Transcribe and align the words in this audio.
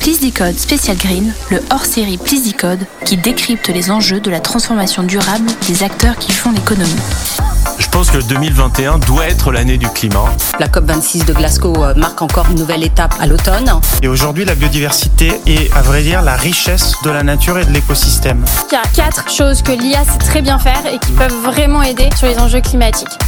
Plisdicode 0.00 0.58
Special 0.58 0.96
Green, 0.96 1.34
le 1.50 1.60
hors-série 1.70 2.16
Plisdicode 2.16 2.80
qui 3.04 3.18
décrypte 3.18 3.68
les 3.68 3.90
enjeux 3.90 4.18
de 4.18 4.30
la 4.30 4.40
transformation 4.40 5.02
durable 5.02 5.46
des 5.68 5.82
acteurs 5.82 6.16
qui 6.16 6.32
font 6.32 6.50
l'économie. 6.52 6.96
Je 7.78 7.86
pense 7.88 8.10
que 8.10 8.18
2021 8.18 8.98
doit 8.98 9.26
être 9.26 9.52
l'année 9.52 9.76
du 9.76 9.88
climat. 9.88 10.24
La 10.58 10.68
COP26 10.68 11.26
de 11.26 11.34
Glasgow 11.34 11.84
euh, 11.84 11.94
marque 11.94 12.22
encore 12.22 12.46
une 12.50 12.58
nouvelle 12.58 12.82
étape 12.82 13.14
à 13.20 13.26
l'automne. 13.26 13.70
Et 14.02 14.08
aujourd'hui, 14.08 14.46
la 14.46 14.54
biodiversité 14.54 15.32
est, 15.46 15.70
à 15.76 15.82
vrai 15.82 16.02
dire, 16.02 16.22
la 16.22 16.34
richesse 16.34 16.94
de 17.04 17.10
la 17.10 17.22
nature 17.22 17.58
et 17.58 17.64
de 17.66 17.72
l'écosystème. 17.72 18.44
Il 18.70 18.74
y 18.74 18.78
a 18.78 18.82
quatre 18.94 19.30
choses 19.30 19.60
que 19.60 19.72
l'IA 19.72 20.04
sait 20.04 20.18
très 20.18 20.40
bien 20.40 20.58
faire 20.58 20.86
et 20.86 20.98
qui 20.98 21.12
peuvent 21.12 21.42
vraiment 21.42 21.82
aider 21.82 22.08
sur 22.16 22.26
les 22.26 22.38
enjeux 22.38 22.62
climatiques. 22.62 23.18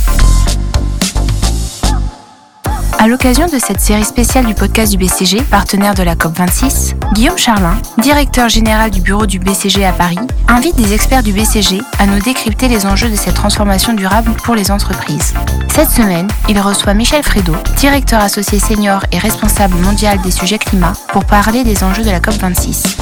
À 3.03 3.09
l'occasion 3.09 3.47
de 3.47 3.59
cette 3.59 3.81
série 3.81 4.05
spéciale 4.05 4.47
du 4.47 4.55
podcast 4.55 4.93
du 4.93 4.97
BCG, 4.97 5.43
partenaire 5.51 5.93
de 5.93 6.05
la 6.05 6.15
COP26, 6.15 6.95
Guillaume 7.15 7.37
Charlin, 7.37 7.77
directeur 7.99 8.49
général 8.49 8.93
du 8.93 9.01
bureau 9.01 9.27
du 9.27 9.41
BCG 9.41 9.85
à 9.85 9.91
Paris, 9.91 10.21
invite 10.47 10.77
des 10.77 10.95
experts 10.95 11.25
du 11.25 11.33
BCG 11.33 11.81
à 11.99 12.07
nous 12.07 12.21
décrypter 12.21 12.69
les 12.69 12.87
enjeux 12.87 13.11
de 13.11 13.17
cette 13.17 13.35
transformation 13.35 13.95
durable 13.95 14.31
pour 14.45 14.55
les 14.55 14.71
entreprises. 14.71 15.35
Cette 15.67 15.91
semaine, 15.91 16.29
il 16.49 16.61
reçoit 16.61 16.95
Michel 16.95 17.25
Fredo, 17.25 17.57
directeur 17.77 18.21
associé 18.21 18.61
senior 18.61 19.05
et 19.11 19.19
responsable 19.19 19.75
mondial 19.79 20.21
des 20.21 20.31
sujets 20.31 20.59
climat, 20.59 20.93
pour 21.09 21.25
parler 21.25 21.65
des 21.65 21.83
enjeux 21.83 22.05
de 22.05 22.11
la 22.11 22.21
COP26. 22.21 22.99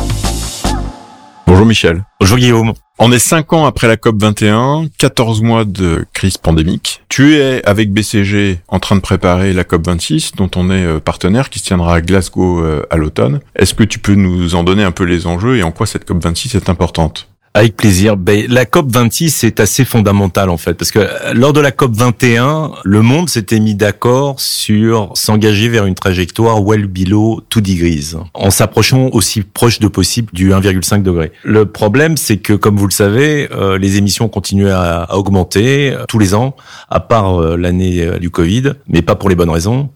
Bonjour 1.47 1.67
Michel. 1.67 2.03
Bonjour 2.19 2.39
Guillaume. 2.39 2.73
On 3.03 3.13
est 3.13 3.19
cinq 3.19 3.55
ans 3.55 3.65
après 3.65 3.89
la 3.89 3.97
COP 3.97 4.21
21, 4.21 4.89
14 4.99 5.41
mois 5.41 5.65
de 5.65 6.05
crise 6.13 6.37
pandémique. 6.37 7.03
Tu 7.09 7.37
es 7.37 7.65
avec 7.65 7.95
BCG 7.95 8.61
en 8.69 8.79
train 8.79 8.95
de 8.95 9.01
préparer 9.01 9.55
la 9.55 9.65
COP 9.65 9.87
26, 9.87 10.33
dont 10.37 10.51
on 10.55 10.71
est 10.71 10.85
euh, 10.85 11.01
partenaire, 11.01 11.49
qui 11.49 11.61
se 11.61 11.65
tiendra 11.65 11.95
à 11.95 12.01
Glasgow 12.03 12.61
euh, 12.61 12.83
à 12.91 12.99
l'automne. 12.99 13.41
Est-ce 13.57 13.73
que 13.73 13.85
tu 13.85 14.01
peux 14.01 14.17
nous 14.17 14.55
en 14.55 14.65
donner 14.65 14.85
un 14.85 14.91
peu 14.91 15.05
les 15.05 15.27
enjeux 15.27 15.57
et 15.57 15.63
en 15.63 15.73
quoi 15.73 15.87
cette 15.87 16.05
COP 16.05 16.23
26 16.23 16.57
est 16.57 16.69
importante? 16.69 17.30
Avec 17.55 17.77
plaisir. 17.77 18.17
Ben, 18.17 18.47
la 18.49 18.65
COP 18.65 18.91
26 18.91 19.45
est 19.45 19.61
assez 19.61 19.85
fondamentale 19.85 20.51
en 20.51 20.57
fait, 20.57 20.75
parce 20.75 20.91
que 20.91 21.01
euh, 21.01 21.35
lors 21.35 21.53
de 21.53 21.61
la 21.61 21.73
COP 21.73 21.93
21, 21.95 22.73
le 22.85 23.03
monde 23.03 23.29
s'était 23.29 23.59
mis 23.59 23.75
d'accord 23.75 24.39
sur 24.39 25.11
s'engager 25.15 25.69
vers 25.69 25.87
une 25.87 25.95
trajectoire 25.95 26.63
well 26.63 26.87
below 26.87 27.41
2 27.55 27.61
degrees, 27.61 28.15
en 28.35 28.51
s'approchant 28.51 29.09
aussi 29.13 29.43
proche 29.43 29.81
de 29.81 29.89
possible 29.89 30.29
du 30.33 30.51
1,5 30.51 31.03
degré. 31.03 31.33
Le 31.43 31.67
problème, 31.67 32.17
c'est 32.17 32.39
que 32.39 32.53
comme 32.53 32.77
vous 32.77 32.87
le 32.87 32.93
savez, 32.93 33.49
euh, 33.53 33.79
les 33.79 33.97
émissions 33.97 34.29
continuent 34.29 34.71
à, 34.71 35.03
à 35.03 35.17
augmenter 35.17 35.93
euh, 35.93 36.05
tous 36.09 36.19
les 36.19 36.35
ans, 36.35 36.55
à 36.89 37.01
part 37.01 37.41
l'année 37.57 38.19
du 38.21 38.31
Covid, 38.31 38.73
mais 38.89 39.03
pas 39.03 39.17
pour 39.17 39.29
les 39.29 39.35
bonnes 39.35 39.51
raisons. 39.51 39.91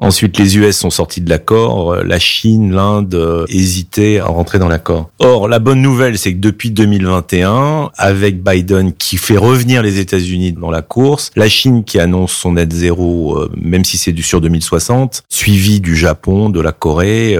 Ensuite, 0.00 0.38
les 0.38 0.56
US 0.56 0.76
sont 0.76 0.90
sortis 0.90 1.20
de 1.20 1.28
l'accord. 1.28 1.94
Euh, 1.94 2.04
la 2.04 2.20
Chine, 2.20 2.72
l'Inde 2.72 3.16
euh, 3.16 3.44
hésitaient 3.48 4.20
à 4.20 4.26
rentrer 4.26 4.60
dans 4.60 4.68
l'accord. 4.68 5.10
Or, 5.18 5.48
la 5.48 5.58
bonne 5.58 5.82
nouvelle, 5.82 6.16
c'est 6.18 6.32
que 6.34 6.38
depuis 6.38 6.70
2021, 6.70 7.90
avec 7.96 8.40
Biden 8.40 8.92
qui 8.92 9.16
fait 9.16 9.36
revenir 9.36 9.82
les 9.82 9.98
États-Unis 9.98 10.52
dans 10.52 10.70
la 10.70 10.82
course, 10.82 11.32
la 11.34 11.48
Chine 11.48 11.82
qui 11.82 11.98
annonce 11.98 12.32
son 12.32 12.52
net 12.52 12.72
zéro, 12.72 13.38
euh, 13.38 13.50
même 13.60 13.84
si 13.84 13.98
c'est 13.98 14.12
du 14.12 14.22
sur 14.22 14.40
2060, 14.40 15.24
suivi 15.28 15.80
du 15.80 15.96
Japon, 15.96 16.48
de 16.48 16.60
la 16.60 16.70
Corée. 16.70 17.36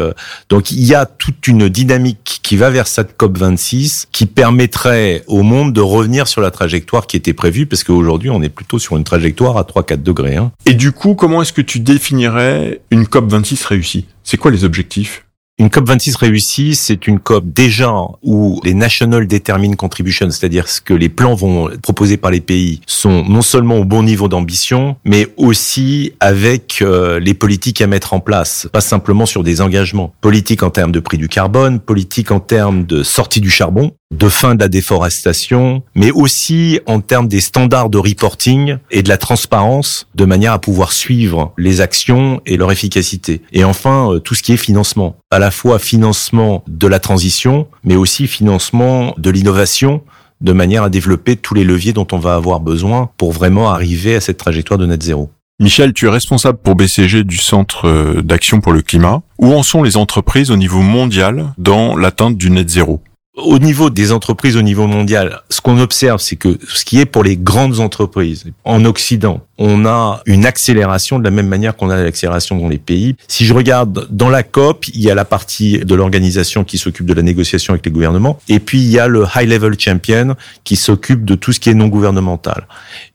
Donc, 0.49 0.73
il 0.73 0.85
y 0.85 0.97
a 0.97 1.07
toute 1.07 1.47
une 1.47 1.69
dynamique 1.69 2.41
qui 2.43 2.57
va 2.57 2.71
vers 2.71 2.89
cette 2.89 3.17
COP 3.17 3.39
26 3.39 4.09
qui 4.11 4.27
permettrait 4.27 5.23
au 5.29 5.45
monde 5.45 5.73
de 5.73 5.81
revenir 5.81 6.27
sur 6.27 6.41
la 6.41 6.51
trajectoire 6.51 7.07
qui 7.07 7.17
était 7.17 7.35
prévue, 7.35 7.67
parce 7.67 7.85
qu'aujourd'hui, 7.85 8.31
on 8.31 8.43
est 8.43 8.49
plutôt 8.49 8.81
sur 8.81 8.97
une 8.97 9.05
trajectoire 9.05 9.57
à 9.59 9.63
3-4 9.63 10.03
degrés. 10.03 10.37
Hein. 10.37 10.51
Et 10.67 10.75
du 10.75 10.91
coup, 10.91 11.15
comment 11.15 11.41
est-ce 11.41 11.53
que 11.53 11.63
tu 11.63 11.79
définirais 11.79 12.48
une 12.91 13.07
COP 13.07 13.31
26 13.31 13.65
réussie 13.65 14.07
C'est 14.23 14.37
quoi 14.37 14.51
les 14.51 14.65
objectifs? 14.65 15.25
Une 15.61 15.71
COP 15.71 15.89
26 15.89 16.15
réussie, 16.15 16.77
c'est 16.77 17.09
une 17.09 17.19
COP 17.19 17.45
déjà 17.45 17.93
où 18.23 18.61
les 18.63 18.75
National 18.75 19.27
Determined 19.27 19.75
Contributions, 19.75 20.31
c'est-à-dire 20.31 20.69
ce 20.69 20.81
que 20.81 20.95
les 20.95 21.09
plans 21.09 21.35
vont 21.35 21.69
proposer 21.83 22.17
par 22.17 22.31
les 22.31 22.41
pays, 22.41 22.81
sont 22.87 23.25
non 23.25 23.43
seulement 23.43 23.79
au 23.79 23.85
bon 23.85 24.05
niveau 24.05 24.29
d'ambition, 24.29 24.95
mais 25.05 25.27
aussi 25.37 26.13
avec 26.21 26.79
euh, 26.81 27.19
les 27.19 27.35
politiques 27.35 27.81
à 27.81 27.89
mettre 27.89 28.15
en 28.15 28.21
place, 28.21 28.69
pas 28.73 28.81
simplement 28.81 29.27
sur 29.27 29.43
des 29.43 29.61
engagements. 29.61 30.15
Politique 30.21 30.63
en 30.63 30.71
termes 30.71 30.93
de 30.93 31.01
prix 31.01 31.19
du 31.19 31.27
carbone, 31.27 31.81
politique 31.81 32.31
en 32.31 32.39
termes 32.39 32.87
de 32.87 33.03
sortie 33.03 33.41
du 33.41 33.51
charbon, 33.51 33.91
de 34.11 34.29
fin 34.29 34.55
de 34.55 34.61
la 34.61 34.69
déforestation, 34.69 35.83
mais 35.95 36.11
aussi 36.11 36.81
en 36.87 37.01
termes 37.01 37.29
des 37.29 37.41
standards 37.41 37.91
de 37.91 37.99
reporting 37.99 38.79
et 38.91 39.03
de 39.03 39.09
la 39.09 39.19
transparence, 39.19 40.09
de 40.15 40.25
manière 40.25 40.53
à 40.53 40.59
pouvoir 40.61 40.93
suivre 40.93 41.53
les 41.59 41.81
actions 41.81 42.41
et 42.47 42.57
leur 42.57 42.73
efficacité. 42.73 43.43
Et 43.53 43.65
enfin, 43.65 44.13
euh, 44.13 44.19
tout 44.19 44.35
ce 44.35 44.43
qui 44.43 44.53
est 44.53 44.57
financement. 44.57 45.17
À 45.31 45.39
la 45.39 45.51
fois 45.51 45.79
financement 45.79 46.65
de 46.67 46.87
la 46.87 47.01
transition, 47.01 47.69
mais 47.85 47.97
aussi 47.97 48.27
financement 48.27 49.15
de 49.19 49.31
l'innovation, 49.31 50.03
de 50.41 50.53
manière 50.53 50.85
à 50.85 50.91
développer 50.91 51.37
tous 51.37 51.55
les 51.55 51.65
leviers 51.65 51.93
dont 51.93 52.07
on 52.13 52.19
va 52.19 52.35
avoir 52.35 52.61
besoin 52.61 53.11
pour 53.19 53.33
vraiment 53.33 53.71
arriver 53.71 54.15
à 54.15 54.21
cette 54.21 54.39
trajectoire 54.39 54.79
de 54.79 54.87
net 54.87 55.03
zéro. 55.03 55.31
Michel, 55.61 55.93
tu 55.93 56.07
es 56.07 56.09
responsable 56.09 56.59
pour 56.59 56.77
BCG 56.77 57.25
du 57.25 57.37
Centre 57.37 57.87
euh, 57.87 58.23
d'action 58.23 58.61
pour 58.61 58.73
le 58.73 58.81
climat. 58.81 59.23
Où 59.39 59.53
en 59.53 59.65
sont 59.65 59.83
les 59.83 59.97
entreprises 59.97 60.53
au 60.53 60.57
niveau 60.57 60.81
mondial 60.83 61.53
dans 61.59 61.97
l'atteinte 61.97 62.39
du 62.39 62.51
net 62.51 62.69
zéro? 62.69 63.01
Au 63.39 63.59
niveau 63.59 63.91
des 63.91 64.13
entreprises 64.13 64.57
au 64.57 64.63
niveau 64.63 64.87
mondial, 64.87 65.43
ce 65.49 65.61
qu'on 65.61 65.79
observe, 65.79 66.21
c'est 66.21 66.37
que 66.37 66.59
ce 66.69 66.85
qui 66.85 67.01
est 67.01 67.07
pour 67.07 67.25
les 67.25 67.37
grandes 67.37 67.81
entreprises 67.81 68.45
en 68.65 68.85
Occident, 68.85 69.41
on 69.59 69.87
a 69.87 70.23
une 70.27 70.47
accélération 70.47 71.19
de 71.19 71.25
la 71.25 71.31
même 71.31 71.49
manière 71.49 71.77
qu'on 71.77 71.91
a 71.91 71.97
l'accélération 71.97 72.57
dans 72.57 72.69
les 72.69 72.79
pays. 72.79 73.17
Si 73.27 73.45
je 73.45 73.53
regarde 73.53 74.07
dans 74.11 74.29
la 74.29 74.43
COP, 74.45 74.87
il 74.89 75.01
y 75.01 75.11
a 75.11 75.15
la 75.15 75.25
partie 75.25 75.79
de 75.79 75.95
l'organisation 75.95 76.65
qui 76.65 76.79
s'occupe 76.79 77.07
de 77.07 77.15
la 77.15 77.23
négociation 77.23 77.73
avec 77.73 77.85
les 77.85 77.93
gouvernements, 77.93 78.39
et 78.49 78.61
puis 78.61 78.79
il 78.79 78.91
y 78.91 78.99
a 78.99 79.09
le 79.09 79.25
High 79.35 79.49
Level 79.49 79.79
Champion 79.79 80.37
qui 80.65 80.77
s'occupe 80.77 81.25
de 81.25 81.35
tout 81.35 81.53
ce 81.53 81.61
qui 81.61 81.71
est 81.71 81.75
non 81.75 81.89
gouvernemental. 81.89 82.67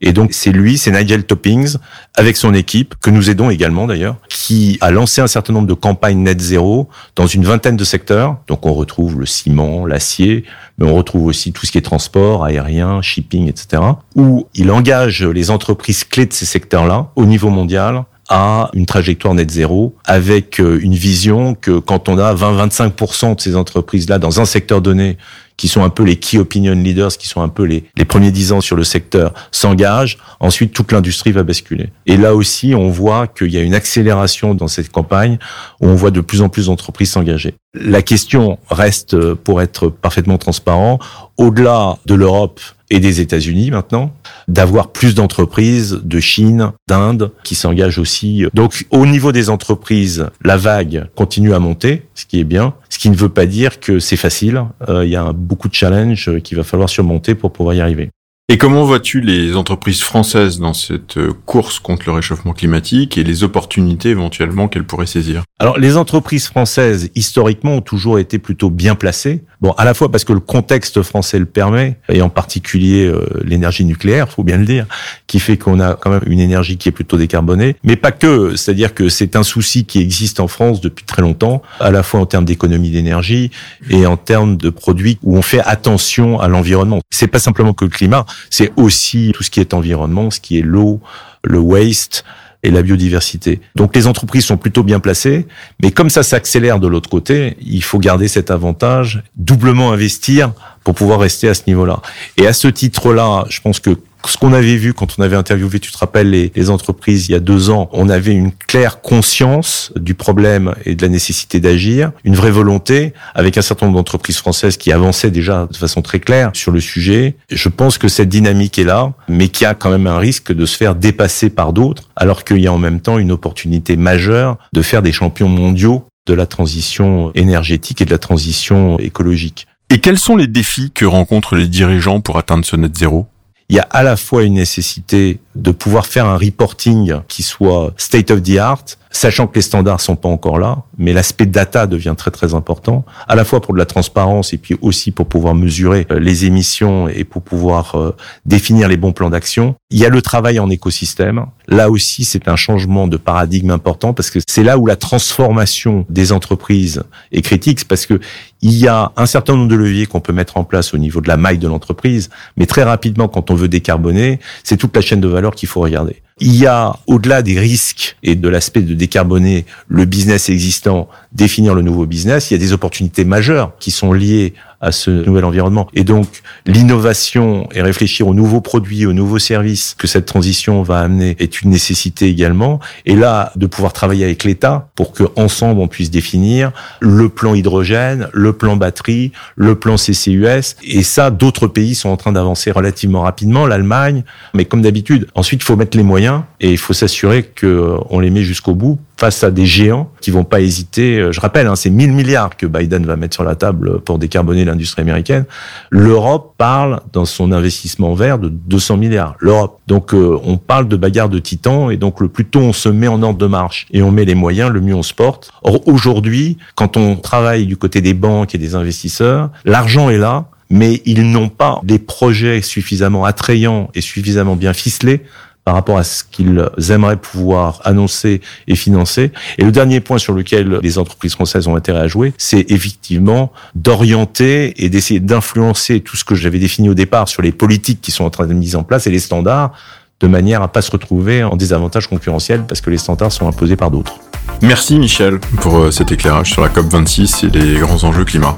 Et 0.01 0.11
donc 0.11 0.33
c'est 0.33 0.51
lui, 0.51 0.77
c'est 0.77 0.91
Nigel 0.91 1.23
Toppings, 1.23 1.77
avec 2.15 2.37
son 2.37 2.53
équipe, 2.53 2.95
que 3.01 3.09
nous 3.09 3.29
aidons 3.29 3.49
également 3.49 3.87
d'ailleurs, 3.87 4.17
qui 4.29 4.77
a 4.81 4.91
lancé 4.91 5.21
un 5.21 5.27
certain 5.27 5.53
nombre 5.53 5.67
de 5.67 5.73
campagnes 5.73 6.19
net 6.19 6.39
zéro 6.41 6.89
dans 7.15 7.27
une 7.27 7.45
vingtaine 7.45 7.77
de 7.77 7.83
secteurs. 7.83 8.37
Donc 8.47 8.65
on 8.65 8.73
retrouve 8.73 9.19
le 9.19 9.25
ciment, 9.25 9.85
l'acier, 9.85 10.43
mais 10.77 10.85
on 10.85 10.95
retrouve 10.95 11.25
aussi 11.25 11.53
tout 11.53 11.65
ce 11.65 11.71
qui 11.71 11.77
est 11.77 11.81
transport, 11.81 12.43
aérien, 12.43 13.01
shipping, 13.01 13.47
etc. 13.47 13.81
Où 14.15 14.47
il 14.55 14.71
engage 14.71 15.23
les 15.23 15.49
entreprises 15.49 16.03
clés 16.03 16.27
ces 16.33 16.45
secteurs-là 16.45 17.11
au 17.15 17.25
niveau 17.25 17.49
mondial 17.49 18.03
à 18.29 18.69
une 18.73 18.85
trajectoire 18.85 19.33
net 19.33 19.51
zéro 19.51 19.95
avec 20.05 20.59
euh, 20.59 20.79
une 20.81 20.95
vision 20.95 21.55
que 21.55 21.79
quand 21.79 22.07
on 22.09 22.17
a 22.17 22.33
20-25% 22.33 23.35
de 23.35 23.41
ces 23.41 23.55
entreprises-là 23.55 24.17
dans 24.17 24.39
un 24.39 24.45
secteur 24.45 24.81
donné 24.81 25.17
qui 25.57 25.67
sont 25.67 25.83
un 25.83 25.89
peu 25.89 26.03
les 26.03 26.17
key 26.17 26.37
opinion 26.37 26.73
leaders, 26.73 27.17
qui 27.17 27.27
sont 27.27 27.41
un 27.41 27.49
peu 27.49 27.63
les, 27.63 27.85
les 27.95 28.05
premiers 28.05 28.31
dix 28.31 28.51
ans 28.51 28.61
sur 28.61 28.75
le 28.75 28.83
secteur, 28.83 29.33
s'engagent, 29.51 30.17
ensuite 30.39 30.73
toute 30.73 30.91
l'industrie 30.91 31.31
va 31.31 31.43
basculer. 31.43 31.89
Et 32.05 32.17
là 32.17 32.35
aussi, 32.35 32.73
on 32.75 32.89
voit 32.89 33.27
qu'il 33.27 33.51
y 33.51 33.57
a 33.57 33.61
une 33.61 33.75
accélération 33.75 34.53
dans 34.55 34.67
cette 34.67 34.91
campagne, 34.91 35.37
où 35.81 35.87
on 35.87 35.95
voit 35.95 36.11
de 36.11 36.21
plus 36.21 36.41
en 36.41 36.49
plus 36.49 36.67
d'entreprises 36.67 37.11
s'engager. 37.11 37.55
La 37.73 38.01
question 38.01 38.59
reste, 38.69 39.33
pour 39.33 39.61
être 39.61 39.89
parfaitement 39.89 40.37
transparent, 40.37 40.99
au-delà 41.37 41.97
de 42.05 42.13
l'Europe 42.13 42.59
et 42.91 42.99
des 42.99 43.21
États-Unis 43.21 43.71
maintenant, 43.71 44.13
d'avoir 44.47 44.89
plus 44.89 45.15
d'entreprises 45.15 45.99
de 46.03 46.19
Chine, 46.19 46.71
d'Inde 46.87 47.31
qui 47.43 47.55
s'engagent 47.55 47.97
aussi. 47.97 48.45
Donc 48.53 48.85
au 48.91 49.07
niveau 49.07 49.31
des 49.31 49.49
entreprises, 49.49 50.27
la 50.43 50.57
vague 50.57 51.07
continue 51.15 51.55
à 51.55 51.59
monter, 51.59 52.03
ce 52.13 52.25
qui 52.25 52.39
est 52.39 52.43
bien, 52.43 52.75
ce 52.89 52.99
qui 52.99 53.09
ne 53.09 53.15
veut 53.15 53.29
pas 53.29 53.47
dire 53.47 53.79
que 53.79 53.97
c'est 53.97 54.17
facile. 54.17 54.63
Euh, 54.87 55.03
il 55.05 55.09
y 55.09 55.15
a 55.15 55.33
beaucoup 55.43 55.69
de 55.69 55.73
challenges 55.73 56.39
qu'il 56.41 56.57
va 56.57 56.63
falloir 56.63 56.89
surmonter 56.89 57.35
pour 57.35 57.53
pouvoir 57.53 57.75
y 57.75 57.81
arriver. 57.81 58.09
Et 58.49 58.57
comment 58.57 58.83
vois-tu 58.83 59.21
les 59.21 59.55
entreprises 59.55 60.01
françaises 60.01 60.59
dans 60.59 60.73
cette 60.73 61.17
euh, 61.17 61.31
course 61.45 61.79
contre 61.79 62.07
le 62.07 62.11
réchauffement 62.11 62.51
climatique 62.51 63.17
et 63.17 63.23
les 63.23 63.43
opportunités 63.43 64.09
éventuellement 64.09 64.67
qu'elles 64.67 64.85
pourraient 64.85 65.05
saisir? 65.05 65.43
Alors 65.59 65.79
les 65.79 65.95
entreprises 65.95 66.47
françaises 66.47 67.09
historiquement 67.15 67.75
ont 67.75 67.81
toujours 67.81 68.19
été 68.19 68.39
plutôt 68.39 68.69
bien 68.69 68.95
placées. 68.95 69.45
Bon, 69.63 69.71
à 69.77 69.85
la 69.85 69.93
fois 69.93 70.11
parce 70.11 70.25
que 70.25 70.33
le 70.33 70.41
contexte 70.41 71.01
français 71.03 71.39
le 71.39 71.45
permet 71.45 71.95
et 72.09 72.21
en 72.21 72.27
particulier 72.27 73.05
euh, 73.05 73.25
l'énergie 73.45 73.85
nucléaire, 73.85 74.27
faut 74.27 74.43
bien 74.43 74.57
le 74.57 74.65
dire, 74.65 74.85
qui 75.25 75.39
fait 75.39 75.55
qu'on 75.55 75.79
a 75.79 75.93
quand 75.93 76.09
même 76.09 76.23
une 76.25 76.41
énergie 76.41 76.75
qui 76.75 76.89
est 76.89 76.91
plutôt 76.91 77.15
décarbonée, 77.15 77.77
mais 77.81 77.95
pas 77.95 78.11
que, 78.11 78.57
c'est-à-dire 78.57 78.93
que 78.93 79.07
c'est 79.07 79.37
un 79.37 79.43
souci 79.43 79.85
qui 79.85 80.01
existe 80.01 80.41
en 80.41 80.49
France 80.49 80.81
depuis 80.81 81.05
très 81.05 81.21
longtemps, 81.21 81.61
à 81.79 81.91
la 81.91 82.03
fois 82.03 82.19
en 82.19 82.25
termes 82.25 82.43
d'économie 82.43 82.89
d'énergie 82.89 83.51
et 83.89 84.05
en 84.05 84.17
termes 84.17 84.57
de 84.57 84.69
produits 84.69 85.17
où 85.23 85.37
on 85.37 85.41
fait 85.41 85.61
attention 85.61 86.41
à 86.41 86.49
l'environnement. 86.49 86.99
C'est 87.09 87.27
pas 87.27 87.39
simplement 87.39 87.73
que 87.73 87.85
le 87.85 87.91
climat, 87.91 88.25
c'est 88.49 88.73
aussi 88.75 89.31
tout 89.33 89.43
ce 89.43 89.49
qui 89.49 89.61
est 89.61 89.73
environnement, 89.73 90.29
ce 90.29 90.41
qui 90.41 90.59
est 90.59 90.61
l'eau, 90.61 90.99
le 91.41 91.59
waste 91.59 92.25
et 92.63 92.71
la 92.71 92.81
biodiversité. 92.81 93.59
Donc 93.75 93.95
les 93.95 94.07
entreprises 94.07 94.45
sont 94.45 94.57
plutôt 94.57 94.83
bien 94.83 94.99
placées, 94.99 95.45
mais 95.81 95.91
comme 95.91 96.09
ça 96.09 96.23
s'accélère 96.23 96.79
de 96.79 96.87
l'autre 96.87 97.09
côté, 97.09 97.57
il 97.61 97.83
faut 97.83 97.99
garder 97.99 98.27
cet 98.27 98.51
avantage, 98.51 99.23
doublement 99.35 99.91
investir 99.91 100.53
pour 100.83 100.95
pouvoir 100.95 101.19
rester 101.19 101.49
à 101.49 101.53
ce 101.53 101.63
niveau-là. 101.67 102.01
Et 102.37 102.47
à 102.47 102.53
ce 102.53 102.67
titre-là, 102.67 103.45
je 103.49 103.59
pense 103.61 103.79
que 103.79 103.97
ce 104.29 104.37
qu'on 104.37 104.53
avait 104.53 104.75
vu 104.75 104.93
quand 104.93 105.15
on 105.17 105.21
avait 105.21 105.35
interviewé, 105.35 105.79
tu 105.79 105.91
te 105.91 105.97
rappelles, 105.97 106.29
les, 106.29 106.51
les, 106.55 106.69
entreprises 106.69 107.27
il 107.27 107.33
y 107.33 107.35
a 107.35 107.39
deux 107.39 107.69
ans, 107.69 107.89
on 107.91 108.09
avait 108.09 108.33
une 108.33 108.51
claire 108.51 109.01
conscience 109.01 109.91
du 109.95 110.13
problème 110.13 110.73
et 110.85 110.95
de 110.95 111.01
la 111.01 111.09
nécessité 111.09 111.59
d'agir, 111.59 112.11
une 112.23 112.35
vraie 112.35 112.51
volonté, 112.51 113.13
avec 113.35 113.57
un 113.57 113.61
certain 113.61 113.87
nombre 113.87 113.97
d'entreprises 113.97 114.37
françaises 114.37 114.77
qui 114.77 114.91
avançaient 114.91 115.31
déjà 115.31 115.67
de 115.71 115.75
façon 115.75 116.01
très 116.01 116.19
claire 116.19 116.51
sur 116.53 116.71
le 116.71 116.79
sujet. 116.79 117.35
Je 117.49 117.69
pense 117.69 117.97
que 117.97 118.07
cette 118.07 118.29
dynamique 118.29 118.79
est 118.79 118.83
là, 118.83 119.13
mais 119.27 119.49
qu'il 119.49 119.65
y 119.65 119.67
a 119.67 119.73
quand 119.73 119.89
même 119.89 120.07
un 120.07 120.17
risque 120.17 120.53
de 120.53 120.65
se 120.65 120.77
faire 120.77 120.95
dépasser 120.95 121.49
par 121.49 121.73
d'autres, 121.73 122.09
alors 122.15 122.43
qu'il 122.43 122.59
y 122.59 122.67
a 122.67 122.73
en 122.73 122.77
même 122.77 123.01
temps 123.01 123.17
une 123.17 123.31
opportunité 123.31 123.95
majeure 123.97 124.57
de 124.73 124.81
faire 124.81 125.01
des 125.01 125.11
champions 125.11 125.49
mondiaux 125.49 126.05
de 126.25 126.33
la 126.33 126.45
transition 126.45 127.31
énergétique 127.35 128.01
et 128.01 128.05
de 128.05 128.11
la 128.11 128.17
transition 128.17 128.97
écologique. 128.99 129.67
Et 129.89 129.99
quels 129.99 130.17
sont 130.17 130.35
les 130.35 130.47
défis 130.47 130.91
que 130.91 131.05
rencontrent 131.05 131.55
les 131.55 131.67
dirigeants 131.67 132.21
pour 132.21 132.37
atteindre 132.37 132.65
ce 132.65 132.75
net 132.75 132.97
zéro? 132.97 133.27
Il 133.73 133.77
y 133.77 133.79
a 133.79 133.87
à 133.89 134.03
la 134.03 134.17
fois 134.17 134.43
une 134.43 134.53
nécessité 134.53 135.39
de 135.55 135.71
pouvoir 135.71 136.05
faire 136.05 136.25
un 136.25 136.37
reporting 136.37 137.13
qui 137.27 137.43
soit 137.43 137.93
state 137.97 138.31
of 138.31 138.41
the 138.41 138.57
art, 138.57 138.83
sachant 139.13 139.45
que 139.47 139.55
les 139.55 139.61
standards 139.61 140.01
sont 140.01 140.15
pas 140.15 140.27
encore 140.27 140.57
là, 140.57 140.83
mais 140.97 141.13
l'aspect 141.13 141.45
data 141.45 141.85
devient 141.85 142.15
très 142.17 142.31
très 142.31 142.55
important, 142.55 143.05
à 143.27 143.35
la 143.35 143.45
fois 143.45 143.61
pour 143.61 143.73
de 143.73 143.79
la 143.79 143.85
transparence 143.85 144.53
et 144.53 144.57
puis 144.57 144.75
aussi 144.81 145.11
pour 145.11 145.27
pouvoir 145.27 145.53
mesurer 145.53 146.07
euh, 146.11 146.19
les 146.19 146.45
émissions 146.45 147.07
et 147.07 147.23
pour 147.23 147.43
pouvoir 147.43 147.95
euh, 147.95 148.15
définir 148.45 148.87
les 148.87 148.97
bons 148.97 149.13
plans 149.13 149.29
d'action. 149.29 149.75
Il 149.91 149.99
y 149.99 150.05
a 150.05 150.09
le 150.09 150.21
travail 150.21 150.59
en 150.59 150.69
écosystème. 150.69 151.45
Là 151.67 151.91
aussi, 151.91 152.25
c'est 152.25 152.47
un 152.47 152.55
changement 152.55 153.07
de 153.07 153.17
paradigme 153.17 153.69
important 153.69 154.13
parce 154.13 154.31
que 154.31 154.39
c'est 154.47 154.63
là 154.63 154.77
où 154.77 154.87
la 154.87 154.95
transformation 154.95 156.05
des 156.09 156.31
entreprises 156.31 157.03
est 157.31 157.43
critique 157.43 157.87
parce 157.87 158.05
que 158.07 158.19
il 158.63 158.77
y 158.77 158.87
a 158.87 159.11
un 159.17 159.25
certain 159.25 159.55
nombre 159.55 159.67
de 159.67 159.75
leviers 159.75 160.05
qu'on 160.05 160.21
peut 160.21 160.31
mettre 160.31 160.55
en 160.55 160.63
place 160.63 160.93
au 160.93 160.97
niveau 160.97 161.19
de 161.19 161.27
la 161.27 161.35
maille 161.35 161.57
de 161.57 161.67
l'entreprise, 161.67 162.29
mais 162.55 162.65
très 162.65 162.83
rapidement, 162.83 163.27
quand 163.27 163.51
on 163.51 163.55
veut 163.55 163.67
décarboner, 163.67 164.39
c'est 164.63 164.77
toute 164.77 164.95
la 164.95 165.01
chaîne 165.01 165.19
de 165.19 165.27
valeur 165.27 165.42
qu'il 165.51 165.69
faut 165.69 165.81
regarder. 165.81 166.21
Il 166.39 166.55
y 166.55 166.65
a, 166.65 166.95
au-delà 167.07 167.41
des 167.41 167.59
risques 167.59 168.17
et 168.23 168.35
de 168.35 168.49
l'aspect 168.49 168.81
de 168.81 168.93
décarboner 168.93 169.65
le 169.87 170.05
business 170.05 170.49
existant, 170.49 171.07
définir 171.31 171.75
le 171.75 171.81
nouveau 171.81 172.05
business, 172.05 172.49
il 172.49 172.55
y 172.55 172.57
a 172.57 172.59
des 172.59 172.73
opportunités 172.73 173.23
majeures 173.23 173.73
qui 173.79 173.91
sont 173.91 174.13
liées 174.13 174.53
à 174.83 174.91
ce 174.91 175.09
nouvel 175.09 175.45
environnement. 175.45 175.87
Et 175.93 176.03
donc, 176.03 176.27
l'innovation 176.65 177.67
et 177.73 177.81
réfléchir 177.81 178.27
aux 178.27 178.33
nouveaux 178.33 178.61
produits, 178.61 179.05
aux 179.05 179.13
nouveaux 179.13 179.39
services 179.39 179.95
que 179.97 180.07
cette 180.07 180.25
transition 180.25 180.83
va 180.83 180.99
amener 180.99 181.35
est 181.39 181.61
une 181.61 181.69
nécessité 181.69 182.27
également. 182.27 182.79
Et 183.05 183.15
là, 183.15 183.53
de 183.55 183.65
pouvoir 183.65 183.93
travailler 183.93 184.25
avec 184.25 184.43
l'État 184.43 184.89
pour 184.95 185.13
que 185.13 185.23
ensemble 185.37 185.79
on 185.79 185.87
puisse 185.87 186.11
définir 186.11 186.71
le 186.99 187.29
plan 187.29 187.55
hydrogène, 187.55 188.27
le 188.33 188.53
plan 188.53 188.75
batterie, 188.75 189.31
le 189.55 189.75
plan 189.75 189.95
CCUS. 189.95 190.75
Et 190.83 191.03
ça, 191.03 191.31
d'autres 191.31 191.67
pays 191.67 191.95
sont 191.95 192.09
en 192.09 192.17
train 192.17 192.33
d'avancer 192.33 192.69
relativement 192.69 193.21
rapidement, 193.21 193.65
l'Allemagne. 193.65 194.23
Mais 194.53 194.65
comme 194.65 194.81
d'habitude, 194.81 195.27
ensuite, 195.33 195.61
il 195.61 195.65
faut 195.65 195.77
mettre 195.77 195.95
les 195.95 196.03
moyens 196.03 196.41
et 196.63 196.71
il 196.71 196.77
faut 196.77 196.93
s'assurer 196.93 197.43
qu'on 197.43 198.19
les 198.19 198.29
met 198.29 198.41
jusqu'au 198.41 198.73
bout 198.73 198.97
face 199.17 199.43
à 199.43 199.51
des 199.51 199.65
géants 199.65 200.09
qui 200.21 200.31
vont 200.31 200.45
pas 200.45 200.61
hésiter. 200.61 201.27
Je 201.29 201.41
rappelle, 201.41 201.67
hein, 201.67 201.75
c'est 201.75 201.89
1000 201.89 202.13
milliards 202.13 202.55
que 202.55 202.65
Biden 202.65 203.05
va 203.05 203.17
mettre 203.17 203.33
sur 203.33 203.43
la 203.43 203.55
table 203.55 203.99
pour 203.99 204.17
décarboner 204.17 204.63
l'industrie 204.63 205.01
américaine. 205.01 205.43
L'Europe 205.89 206.55
parle 206.57 207.01
dans 207.11 207.25
son 207.25 207.51
investissement 207.51 208.13
vert 208.13 208.39
de 208.39 208.47
200 208.47 208.95
milliards. 208.95 209.35
L'Europe. 209.39 209.81
Donc 209.87 210.13
euh, 210.13 210.39
on 210.45 210.55
parle 210.55 210.87
de 210.87 210.95
bagarre 210.95 211.27
de 211.27 211.39
titans 211.39 211.91
et 211.91 211.97
donc 211.97 212.21
le 212.21 212.29
plus 212.29 212.45
tôt 212.45 212.61
on 212.61 212.71
se 212.71 212.87
met 212.87 213.09
en 213.09 213.21
ordre 213.21 213.39
de 213.39 213.47
marche 213.47 213.85
et 213.91 214.01
on 214.01 214.11
met 214.11 214.23
les 214.23 214.35
moyens, 214.35 214.71
le 214.71 214.79
mieux 214.79 214.95
on 214.95 215.03
se 215.03 215.13
porte. 215.13 215.51
Or 215.63 215.85
aujourd'hui, 215.85 216.57
quand 216.75 216.95
on 216.95 217.17
travaille 217.17 217.65
du 217.65 217.75
côté 217.75 217.99
des 217.99 218.13
banques 218.13 218.55
et 218.55 218.57
des 218.57 218.73
investisseurs, 218.75 219.49
l'argent 219.65 220.09
est 220.09 220.17
là, 220.17 220.45
mais 220.69 221.01
ils 221.03 221.29
n'ont 221.29 221.49
pas 221.49 221.81
des 221.83 221.99
projets 221.99 222.61
suffisamment 222.61 223.25
attrayants 223.25 223.89
et 223.95 223.99
suffisamment 224.01 224.55
bien 224.55 224.71
ficelés 224.71 225.23
par 225.65 225.75
rapport 225.75 225.97
à 225.97 226.03
ce 226.03 226.23
qu'ils 226.23 226.63
aimeraient 226.89 227.17
pouvoir 227.17 227.79
annoncer 227.83 228.41
et 228.67 228.75
financer. 228.75 229.31
Et 229.57 229.63
le 229.63 229.71
dernier 229.71 229.99
point 229.99 230.17
sur 230.17 230.33
lequel 230.33 230.79
les 230.81 230.97
entreprises 230.97 231.33
françaises 231.33 231.67
ont 231.67 231.75
intérêt 231.75 232.01
à 232.01 232.07
jouer, 232.07 232.33
c'est 232.37 232.69
effectivement 232.71 233.51
d'orienter 233.75 234.83
et 234.83 234.89
d'essayer 234.89 235.19
d'influencer 235.19 236.01
tout 236.01 236.17
ce 236.17 236.23
que 236.25 236.35
j'avais 236.35 236.59
défini 236.59 236.89
au 236.89 236.93
départ 236.93 237.29
sur 237.29 237.41
les 237.41 237.51
politiques 237.51 238.01
qui 238.01 238.11
sont 238.11 238.25
en 238.25 238.29
train 238.29 238.47
de 238.47 238.53
mise 238.53 238.75
en 238.75 238.83
place 238.83 239.07
et 239.07 239.11
les 239.11 239.19
standards 239.19 239.73
de 240.19 240.27
manière 240.27 240.61
à 240.61 240.71
pas 240.71 240.81
se 240.81 240.91
retrouver 240.91 241.43
en 241.43 241.55
désavantage 241.55 242.07
concurrentiel 242.07 242.63
parce 242.65 242.81
que 242.81 242.89
les 242.89 242.97
standards 242.97 243.31
sont 243.31 243.47
imposés 243.47 243.75
par 243.75 243.91
d'autres. 243.91 244.15
Merci 244.61 244.97
Michel 244.97 245.39
pour 245.61 245.77
euh, 245.77 245.91
cet 245.91 246.11
éclairage 246.11 246.51
sur 246.51 246.61
la 246.61 246.69
COP26 246.69 247.45
et 247.45 247.49
les 247.49 247.79
grands 247.79 248.03
enjeux 248.03 248.23
climat. 248.23 248.55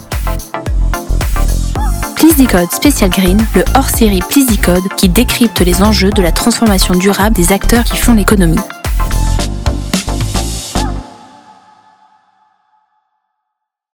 Please 2.16 2.48
Code 2.48 2.72
Special 2.72 3.10
Green, 3.10 3.38
le 3.56 3.64
hors-série 3.76 4.22
Please 4.30 4.58
Code 4.64 4.88
qui 4.98 5.10
décrypte 5.10 5.60
les 5.62 5.82
enjeux 5.82 6.12
de 6.12 6.22
la 6.22 6.32
transformation 6.32 6.96
durable 6.96 7.36
des 7.36 7.52
acteurs 7.52 7.84
qui 7.84 7.98
font 7.98 8.14
l'économie. 8.14 8.60